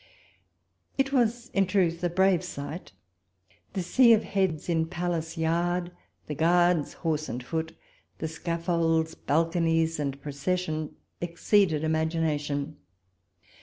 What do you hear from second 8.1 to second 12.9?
the scaffolds, balconies, and pro cession exceeded imagination.